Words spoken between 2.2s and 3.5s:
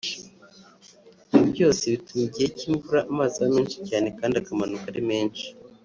igihe cy’imvura amazi aba